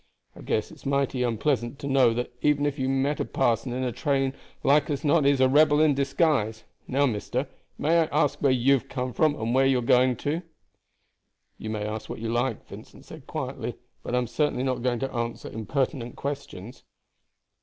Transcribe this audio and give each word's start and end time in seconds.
I 0.35 0.41
guess 0.41 0.71
it's 0.71 0.83
mighty 0.83 1.21
unpleasant 1.21 1.77
to 1.77 1.87
know 1.87 2.11
that 2.15 2.31
even 2.41 2.65
if 2.65 2.79
you 2.79 2.89
meet 2.89 3.19
a 3.19 3.23
parson 3.25 3.71
in 3.71 3.83
a 3.83 3.91
train 3.91 4.33
like 4.63 4.89
as 4.89 5.05
not 5.05 5.25
he 5.25 5.31
is 5.31 5.39
a 5.39 5.47
rebel 5.47 5.79
in 5.79 5.93
disguise. 5.93 6.63
Now, 6.87 7.05
mister, 7.05 7.47
may 7.77 7.99
I 7.99 8.05
ask 8.05 8.41
where 8.41 8.51
you 8.51 8.73
have 8.73 8.89
come 8.89 9.13
from 9.13 9.35
and 9.39 9.53
where 9.53 9.67
you 9.67 9.77
are 9.77 9.81
going 9.83 10.15
to?" 10.15 10.41
"You 11.59 11.69
may 11.69 11.85
ask 11.85 12.09
what 12.09 12.17
you 12.17 12.29
like," 12.33 12.65
Vincent 12.67 13.05
said 13.05 13.27
quietly; 13.27 13.75
"but 14.01 14.15
I 14.15 14.17
am 14.17 14.25
certainly 14.25 14.63
not 14.63 14.81
going 14.81 14.97
to 15.01 15.13
answer 15.13 15.49
impertinent 15.51 16.15
questions." 16.15 16.83